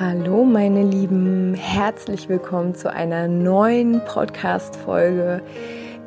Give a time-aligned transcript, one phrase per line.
[0.00, 5.40] Hallo meine Lieben, herzlich willkommen zu einer neuen Podcast-Folge.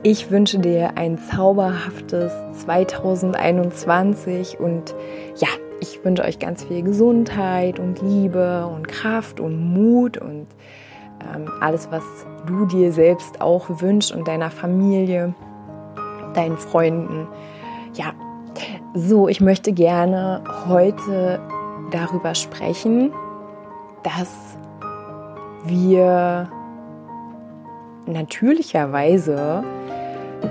[0.04, 2.34] Ich wünsche dir ein zauberhaftes
[2.66, 4.94] 2021 und
[5.38, 5.48] ja,
[5.80, 10.48] ich wünsche euch ganz viel Gesundheit und Liebe und Kraft und Mut und
[11.34, 12.04] ähm, alles, was
[12.46, 15.34] du dir selbst auch wünschst und deiner Familie,
[16.34, 17.26] deinen Freunden.
[17.94, 18.12] Ja,
[18.94, 21.40] so, ich möchte gerne heute
[21.91, 23.13] darüber sprechen,
[24.08, 24.58] dass
[25.66, 26.50] wir
[28.05, 29.64] natürlicherweise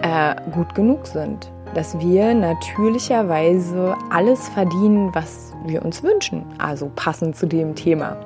[0.03, 1.51] äh, gut genug sind.
[1.75, 6.45] Dass wir natürlicherweise alles verdienen, was wir uns wünschen.
[6.59, 8.19] Also passend zu dem Thema.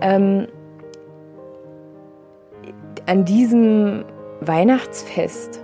[0.00, 0.48] Ähm,
[3.06, 4.04] an diesem
[4.40, 5.60] Weihnachtsfest,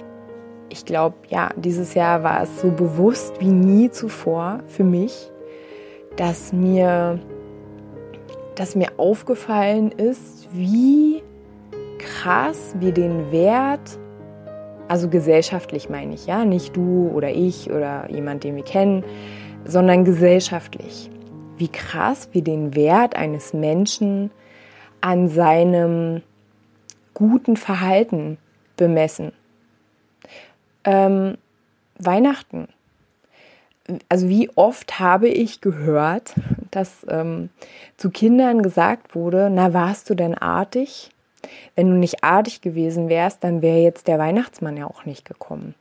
[0.69, 5.31] ich glaube, ja, dieses Jahr war es so bewusst wie nie zuvor für mich,
[6.17, 7.19] dass mir
[8.57, 11.23] dass mir aufgefallen ist, wie
[11.99, 13.99] krass wir den Wert,
[14.89, 19.05] also gesellschaftlich meine ich, ja, nicht du oder ich oder jemand, den wir kennen,
[19.65, 21.11] sondern gesellschaftlich,
[21.57, 24.31] wie krass wir den Wert eines Menschen
[25.01, 26.23] an seinem
[27.15, 28.39] guten Verhalten
[28.77, 29.33] bemessen.
[30.85, 31.39] Ähm,
[31.99, 32.69] Weihnachten.
[34.09, 36.35] Also wie oft habe ich gehört,
[36.71, 37.51] dass ähm,
[37.97, 41.11] zu Kindern gesagt wurde, na warst du denn artig?
[41.75, 45.75] Wenn du nicht artig gewesen wärst, dann wäre jetzt der Weihnachtsmann ja auch nicht gekommen.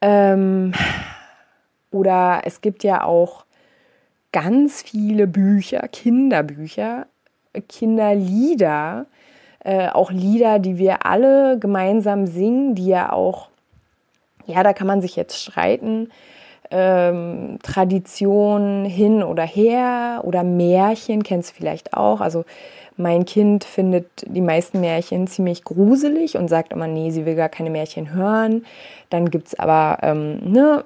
[0.00, 0.72] Ähm,
[1.90, 3.44] oder es gibt ja auch
[4.30, 7.06] ganz viele Bücher, Kinderbücher,
[7.68, 9.06] Kinderlieder,
[9.64, 13.48] äh, auch Lieder, die wir alle gemeinsam singen, die ja auch,
[14.46, 16.10] ja, da kann man sich jetzt streiten,
[16.70, 22.20] ähm, Tradition hin oder her oder Märchen, kennst du vielleicht auch.
[22.20, 22.44] Also
[22.96, 27.48] mein Kind findet die meisten Märchen ziemlich gruselig und sagt immer, nee, sie will gar
[27.48, 28.64] keine Märchen hören.
[29.10, 30.82] Dann gibt es aber ähm, ne,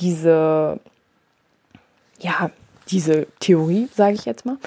[0.00, 0.78] diese,
[2.20, 2.50] ja,
[2.88, 4.58] diese Theorie, sage ich jetzt mal,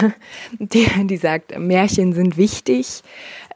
[0.58, 3.02] die, die sagt, Märchen sind wichtig.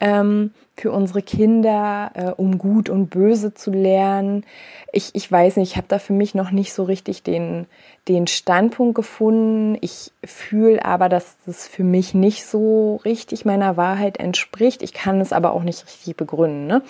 [0.01, 4.45] Ähm, für unsere Kinder, äh, um gut und böse zu lernen.
[4.93, 7.67] Ich, ich weiß nicht, ich habe da für mich noch nicht so richtig den,
[8.09, 9.77] den Standpunkt gefunden.
[9.83, 14.83] Ich fühle aber, dass das für mich nicht so richtig meiner Wahrheit entspricht.
[14.83, 16.67] Ich kann es aber auch nicht richtig begründen.
[16.67, 16.83] Ne?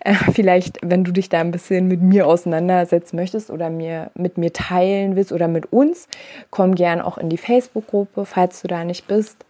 [0.00, 4.36] Äh, vielleicht, wenn du dich da ein bisschen mit mir auseinandersetzen möchtest oder mir mit
[4.36, 6.08] mir teilen willst oder mit uns,
[6.50, 9.44] komm gern auch in die Facebook-Gruppe, falls du da nicht bist.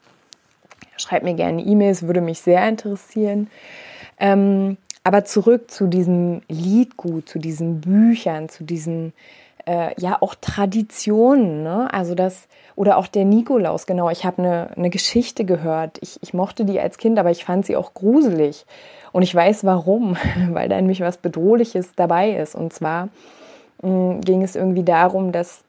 [0.97, 3.49] Schreib mir gerne E-Mails, würde mich sehr interessieren.
[4.19, 9.13] Ähm, aber zurück zu diesem Liedgut, zu diesen Büchern, zu diesen
[9.67, 11.93] äh, ja auch Traditionen, ne?
[11.93, 13.87] Also das oder auch der Nikolaus.
[13.87, 15.99] Genau, ich habe eine, eine Geschichte gehört.
[16.01, 18.67] Ich, ich mochte die als Kind, aber ich fand sie auch gruselig.
[19.13, 20.17] Und ich weiß warum,
[20.51, 22.55] weil da nämlich was Bedrohliches dabei ist.
[22.55, 23.09] Und zwar
[23.83, 25.63] mh, mm, ging es irgendwie darum, dass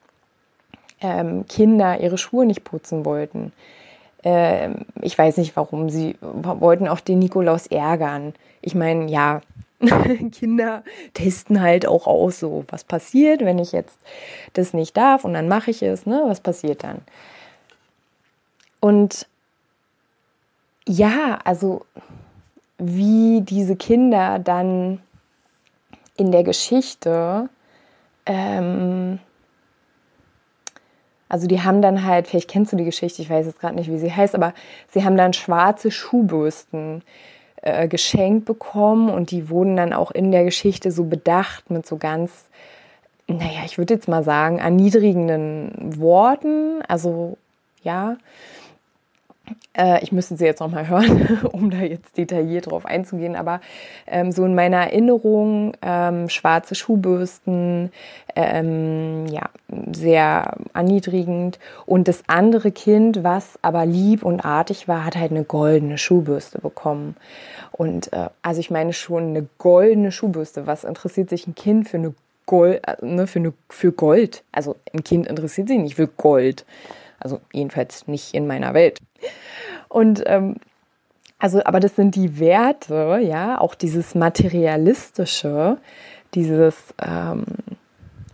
[1.01, 3.51] ähm, Kinder ihre Schuhe nicht putzen wollten.
[4.25, 8.33] Ähm, ich weiß nicht warum, sie wollten auch den Nikolaus ärgern.
[8.61, 9.41] Ich meine, ja,
[10.31, 13.99] Kinder testen halt auch aus, so was passiert, wenn ich jetzt
[14.53, 16.23] das nicht darf und dann mache ich es, ne?
[16.25, 17.01] Was passiert dann?
[18.79, 19.27] Und
[20.87, 21.85] ja, also
[22.79, 25.01] wie diese Kinder dann
[26.17, 27.47] in der Geschichte
[28.25, 29.19] ähm,
[31.27, 33.91] also die haben dann halt, vielleicht kennst du die Geschichte, ich weiß jetzt gerade nicht,
[33.91, 34.53] wie sie heißt, aber
[34.91, 37.01] sie haben dann schwarze Schuhbürsten
[37.61, 41.97] äh, geschenkt bekommen und die wurden dann auch in der Geschichte so bedacht mit so
[41.97, 42.45] ganz,
[43.27, 46.83] naja, ich würde jetzt mal sagen, erniedrigenden Worten.
[46.87, 47.37] Also
[47.81, 48.17] ja,
[49.73, 53.61] äh, ich müsste sie jetzt nochmal hören, um da jetzt detailliert drauf einzugehen, aber
[54.07, 57.91] ähm, so in meiner Erinnerung ähm, schwarze Schuhbürsten,
[58.35, 59.49] ähm, ja,
[59.93, 61.59] sehr erniedrigend.
[61.85, 66.59] Und das andere Kind, was aber lieb und artig war, hat halt eine goldene Schuhbürste
[66.59, 67.15] bekommen.
[67.71, 70.67] Und äh, also ich meine schon eine goldene Schuhbürste.
[70.67, 72.13] Was interessiert sich ein Kind für eine
[72.45, 74.43] Gold, äh, ne, für, eine, für Gold?
[74.51, 76.65] Also ein Kind interessiert sich nicht für Gold.
[77.25, 78.99] Also jedenfalls nicht in meiner Welt.
[79.89, 80.57] Und ähm,
[81.37, 85.77] Also, aber das sind die Werte, ja, auch dieses materialistische,
[86.33, 87.43] dieses, ähm,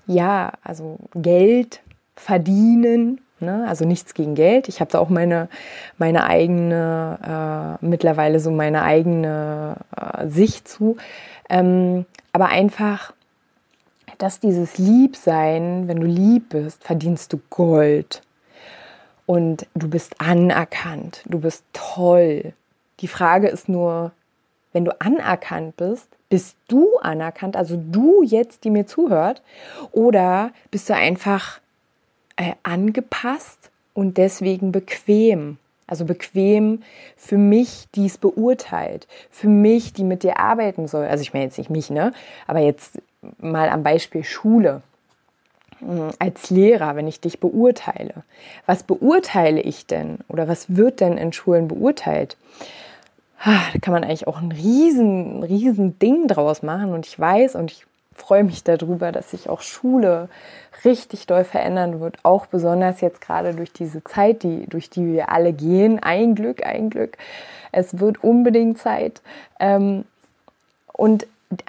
[0.08, 1.82] ja, also Geld
[2.16, 3.66] verdienen, ne?
[3.68, 4.68] also nichts gegen Geld.
[4.68, 5.50] Ich habe da auch meine,
[5.98, 10.98] meine eigene, äh, mittlerweile so meine eigene äh, Sicht zu.
[11.50, 13.14] Ähm, aber einfach,
[14.20, 18.22] dass dieses Liebsein, wenn du lieb bist, verdienst du Gold.
[19.32, 22.52] Und du bist anerkannt, du bist toll.
[23.00, 24.12] Die Frage ist nur,
[24.74, 29.42] wenn du anerkannt bist, bist du anerkannt, also du jetzt, die mir zuhört,
[29.94, 31.62] oder bist du einfach
[32.36, 35.60] äh, angepasst und deswegen bequem?
[35.88, 36.84] Also bequem
[37.16, 41.06] für mich, die es beurteilt, für mich, die mit dir arbeiten soll.
[41.06, 42.12] Also ich meine jetzt nicht mich, ne?
[42.48, 43.02] Aber jetzt
[43.40, 44.82] mal am Beispiel Schule.
[45.82, 48.14] Hm, als Lehrer, wenn ich dich beurteile.
[48.66, 50.20] Was beurteile ich denn?
[50.28, 52.38] Oder was wird denn in Schulen beurteilt?
[53.44, 56.94] da kann man eigentlich auch ein riesen, riesen Ding draus machen.
[56.94, 60.30] Und ich weiß und ich freue mich darüber, dass sich auch Schule
[60.86, 62.18] richtig doll verändern wird.
[62.24, 66.00] Auch besonders jetzt gerade durch diese Zeit, die, durch die wir alle gehen.
[66.02, 67.18] Ein Glück, ein Glück.
[67.72, 69.22] Es wird unbedingt Zeit.
[69.60, 70.06] Ähm,
[70.94, 71.26] und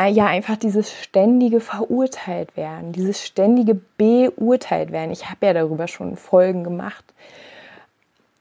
[0.06, 5.10] ja, einfach dieses ständige verurteilt werden, dieses ständige beurteilt werden.
[5.10, 7.04] Ich habe ja darüber schon Folgen gemacht.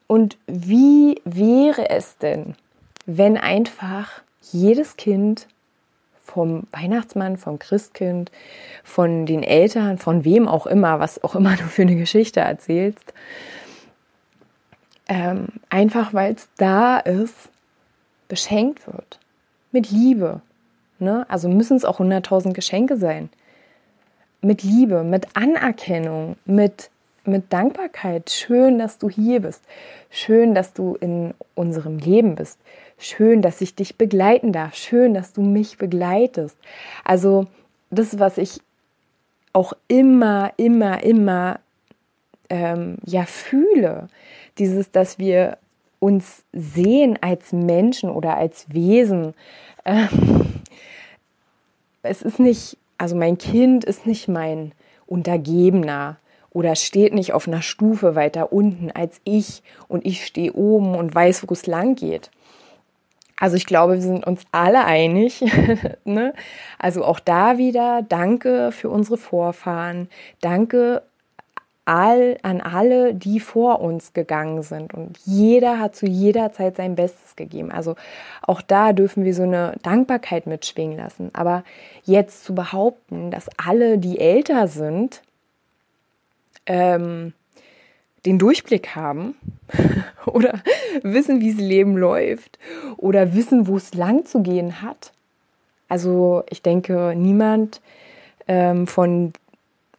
[0.07, 2.55] Und wie wäre es denn,
[3.05, 4.21] wenn einfach
[4.51, 5.47] jedes Kind
[6.23, 8.31] vom Weihnachtsmann, vom Christkind,
[8.83, 13.13] von den Eltern, von wem auch immer, was auch immer du für eine Geschichte erzählst,
[15.07, 17.49] ähm, einfach weil es da ist,
[18.27, 19.19] beschenkt wird.
[19.71, 20.41] Mit Liebe.
[21.01, 21.25] Ne?
[21.30, 23.30] Also müssen es auch 100.000 Geschenke sein.
[24.42, 26.89] Mit Liebe, mit Anerkennung, mit
[27.25, 28.30] mit Dankbarkeit.
[28.30, 29.63] Schön, dass du hier bist.
[30.09, 32.59] Schön, dass du in unserem Leben bist.
[32.98, 34.75] Schön, dass ich dich begleiten darf.
[34.75, 36.57] Schön, dass du mich begleitest.
[37.03, 37.48] Also
[37.89, 38.62] das, was ich
[39.53, 41.59] auch immer, immer, immer
[42.50, 44.07] ähm, ja fühle,
[44.57, 45.57] dieses, dass wir
[46.01, 49.36] uns sehen als Menschen oder als Wesen.
[49.86, 50.09] Ähm,
[52.01, 54.74] es ist nicht, also mein Kind ist nicht mein
[55.06, 56.18] Untergebener
[56.50, 61.13] oder steht nicht auf einer Stufe weiter unten als ich und ich stehe oben und
[61.13, 62.31] weiß, wo es lang geht.
[63.38, 65.44] Also ich glaube, wir sind uns alle einig.
[66.03, 66.33] ne?
[66.80, 70.09] Also auch da wieder danke für unsere Vorfahren.
[70.42, 71.03] Danke
[71.86, 74.94] all, an alle, die vor uns gegangen sind.
[74.94, 77.72] Und jeder hat zu jeder Zeit sein Bestes gegeben.
[77.72, 77.95] Also
[78.42, 81.31] auch da dürfen wir so eine Dankbarkeit mitschwingen lassen.
[81.33, 81.63] Aber
[82.04, 85.22] jetzt zu behaupten, dass alle, die älter sind,
[86.66, 87.33] ähm,
[88.25, 89.36] den Durchblick haben
[90.25, 90.62] oder
[91.01, 92.60] wissen, wie das Leben läuft
[92.98, 95.12] oder wissen, wo es lang zu gehen hat.
[95.89, 97.81] Also ich denke, niemand
[98.48, 99.34] ähm, von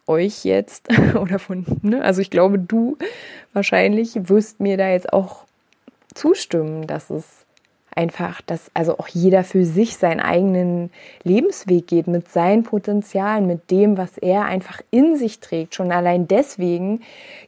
[0.07, 0.87] euch jetzt
[1.19, 2.97] oder von, ne, also ich glaube, du
[3.53, 5.45] wahrscheinlich wirst mir da jetzt auch
[6.13, 7.43] zustimmen, dass es
[7.95, 10.89] einfach, dass also auch jeder für sich seinen eigenen
[11.23, 15.75] Lebensweg geht, mit seinen Potenzialen, mit dem, was er einfach in sich trägt.
[15.75, 17.01] Schon allein deswegen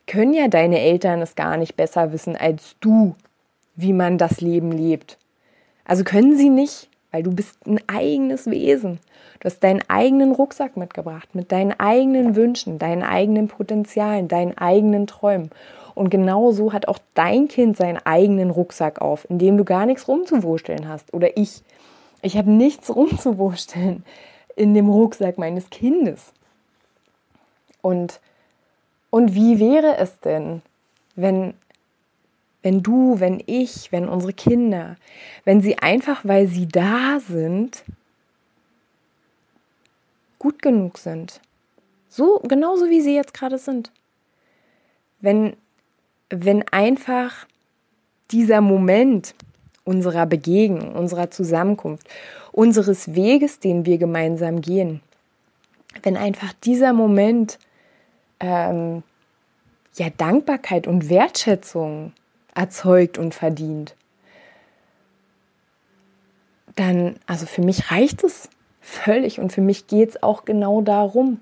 [0.08, 3.16] können ja deine Eltern es gar nicht besser wissen als du,
[3.76, 5.18] wie man das Leben lebt.
[5.84, 9.00] Also können sie nicht, weil du bist ein eigenes Wesen.
[9.40, 15.08] Du hast deinen eigenen Rucksack mitgebracht mit deinen eigenen Wünschen, deinen eigenen Potenzialen, deinen eigenen
[15.08, 15.50] Träumen.
[15.94, 19.86] Und genau so hat auch dein Kind seinen eigenen Rucksack auf, in dem du gar
[19.86, 21.14] nichts rumzuwursteln hast.
[21.14, 21.64] Oder ich.
[22.22, 24.04] Ich habe nichts rumzuwursteln
[24.58, 26.34] in dem Rucksack meines Kindes.
[27.82, 28.20] Und,
[29.10, 30.62] und wie wäre es denn,
[31.16, 31.54] wenn,
[32.66, 34.98] wenn du, wenn ich, wenn unsere Kinder,
[35.44, 37.84] wenn sie einfach, weil sie da sind,
[40.40, 41.42] gut genug sind.
[42.10, 43.92] So, genauso wie sie jetzt gerade sind.
[45.22, 45.56] Wenn,
[46.32, 47.46] wenn einfach
[48.32, 49.36] dieser Moment
[49.84, 52.08] unserer Begegnung, unserer Zusammenkunft,
[52.52, 55.02] unseres Weges, den wir gemeinsam gehen,
[56.02, 57.60] wenn einfach dieser Moment
[58.40, 59.04] ähm,
[59.98, 62.14] ja Dankbarkeit und Wertschätzung
[62.56, 63.96] erzeugt und verdient,
[66.76, 68.50] dann, also für mich reicht es
[68.82, 71.40] völlig und für mich geht es auch genau darum.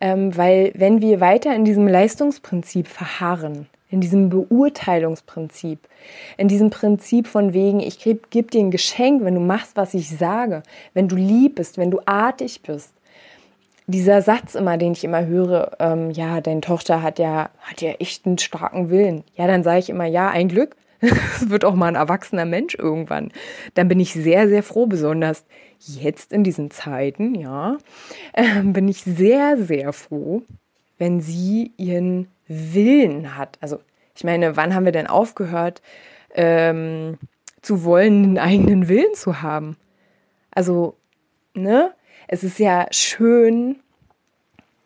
[0.00, 5.78] Ähm, weil wenn wir weiter in diesem Leistungsprinzip verharren, in diesem Beurteilungsprinzip,
[6.36, 9.94] in diesem Prinzip von wegen, ich gebe geb dir ein Geschenk, wenn du machst, was
[9.94, 10.62] ich sage,
[10.94, 12.92] wenn du lieb bist, wenn du artig bist.
[13.86, 17.90] Dieser Satz immer, den ich immer höre, ähm, ja, deine Tochter hat ja, hat ja
[17.92, 19.24] echt einen starken Willen.
[19.34, 20.76] Ja, dann sage ich immer, ja, ein Glück.
[21.00, 21.10] Es
[21.50, 23.32] wird auch mal ein erwachsener Mensch irgendwann.
[23.74, 25.44] Dann bin ich sehr, sehr froh, besonders
[25.78, 27.76] jetzt in diesen Zeiten, ja,
[28.32, 30.42] äh, bin ich sehr, sehr froh,
[30.98, 33.58] wenn sie ihren Willen hat.
[33.60, 33.80] Also,
[34.14, 35.82] ich meine, wann haben wir denn aufgehört,
[36.34, 37.18] ähm,
[37.62, 39.76] zu wollen, einen eigenen Willen zu haben?
[40.50, 40.96] Also,
[41.54, 41.92] ne?
[42.32, 43.76] Es ist ja schön,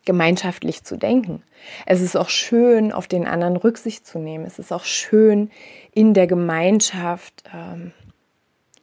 [0.03, 1.43] gemeinschaftlich zu denken.
[1.85, 4.43] Es ist auch schön, auf den anderen Rücksicht zu nehmen.
[4.43, 5.49] Es ist auch schön,
[5.93, 7.93] in der Gemeinschaft, ähm,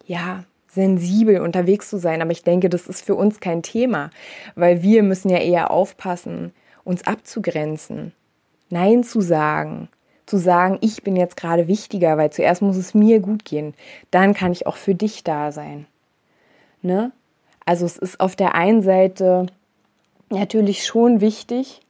[0.07, 2.23] ja, sensibel unterwegs zu sein.
[2.23, 4.09] Aber ich denke, das ist für uns kein Thema,
[4.55, 6.55] weil wir müssen ja eher aufpassen,
[6.85, 8.15] uns abzugrenzen,
[8.71, 9.91] Nein zu sagen,
[10.25, 13.75] zu sagen, ich bin jetzt gerade wichtiger, weil zuerst muss es mir gut gehen,
[14.11, 15.85] dann kann ich auch für dich da sein.
[16.81, 17.13] Ne?
[17.65, 19.47] Also es ist auf der einen Seite
[20.31, 21.81] natürlich schon wichtig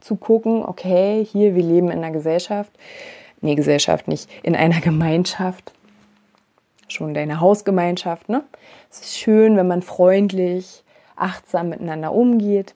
[0.00, 2.70] zu gucken, okay, hier, wir leben in einer Gesellschaft,
[3.40, 5.72] nee, Gesellschaft nicht, in einer Gemeinschaft,
[6.88, 8.44] schon deine Hausgemeinschaft, ne?
[8.90, 10.84] Es ist schön, wenn man freundlich,
[11.16, 12.74] achtsam miteinander umgeht,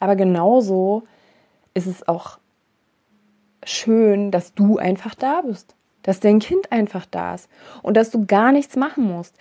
[0.00, 1.02] aber genauso
[1.74, 2.38] ist es auch
[3.64, 7.48] schön, dass du einfach da bist, dass dein Kind einfach da ist
[7.82, 9.36] und dass du gar nichts machen musst.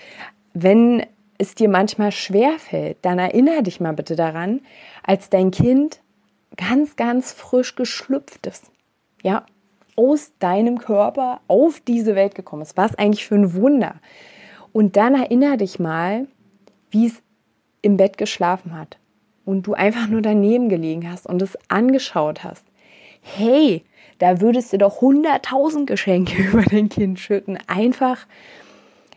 [0.54, 1.06] Wenn
[1.38, 4.62] es dir manchmal schwer fällt, dann erinnere dich mal bitte daran,
[5.04, 6.02] als dein Kind
[6.58, 8.72] ganz, ganz frisch geschlüpft ist.
[9.24, 9.46] Ja,
[9.96, 12.78] aus deinem Körper auf diese Welt gekommen ist.
[12.78, 13.96] Was eigentlich für ein Wunder.
[14.72, 16.28] Und dann erinnere dich mal,
[16.90, 17.22] wie es
[17.82, 18.98] im Bett geschlafen hat
[19.46, 22.64] und du einfach nur daneben gelegen hast und es angeschaut hast.
[23.22, 23.84] Hey,
[24.20, 27.58] da würdest du doch hunderttausend Geschenke über dein Kind schütten.
[27.68, 28.26] Einfach,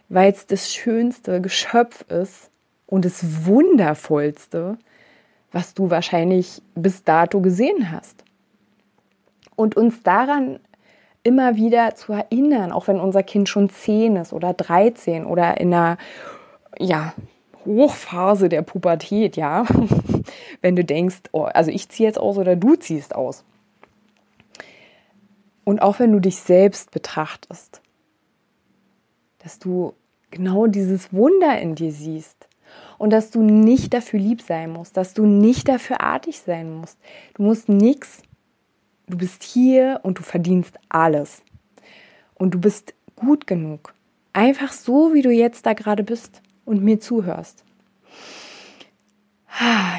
[0.09, 2.51] weil es das schönste Geschöpf ist
[2.87, 4.79] und das wundervollste,
[5.53, 8.25] was du wahrscheinlich bis dato gesehen hast.
[9.57, 10.61] Und uns daran
[11.23, 15.75] immer wieder zu erinnern, auch wenn unser Kind schon 10 ist oder 13 oder in
[15.75, 15.99] einer
[16.79, 17.15] ja,
[17.65, 19.65] Hochphase der Pubertät, ja.
[20.61, 23.45] wenn du denkst, oh, also ich ziehe jetzt aus oder du ziehst aus.
[25.65, 27.81] Und auch wenn du dich selbst betrachtest,
[29.47, 29.95] dass du
[30.33, 32.49] genau dieses Wunder in dir siehst
[32.99, 36.99] und dass du nicht dafür lieb sein musst, dass du nicht dafür artig sein musst.
[37.35, 38.23] Du musst nichts.
[39.07, 41.43] Du bist hier und du verdienst alles.
[42.35, 43.95] Und du bist gut genug.
[44.33, 47.63] Einfach so, wie du jetzt da gerade bist und mir zuhörst.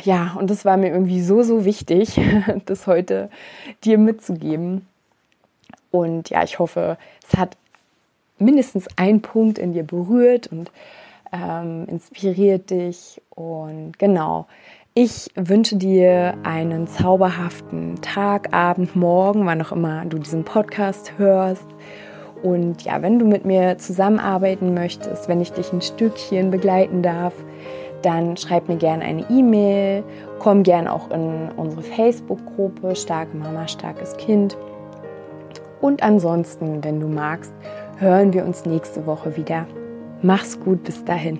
[0.04, 2.20] Ja, und das war mir irgendwie so, so wichtig,
[2.66, 3.30] das heute
[3.86, 4.86] dir mitzugeben.
[5.90, 7.56] Und ja, ich hoffe, es hat
[8.40, 10.72] mindestens einen Punkt in dir berührt und
[11.32, 13.22] ähm, inspiriert dich.
[13.30, 14.48] Und genau,
[14.94, 21.68] ich wünsche dir einen zauberhaften Tag, Abend, Morgen, wann auch immer du diesen Podcast hörst.
[22.44, 27.34] Und ja, wenn du mit mir zusammenarbeiten möchtest, wenn ich dich ein Stückchen begleiten darf,
[28.04, 30.04] dann schreib mir gerne eine E-Mail,
[30.40, 34.56] komm gerne auch in unsere Facebook-Gruppe Starke Mama, starkes Kind.
[35.82, 37.54] Und ansonsten, wenn du magst,
[38.00, 39.68] hören wir uns nächste Woche wieder.
[40.22, 41.40] Mach's gut bis dahin.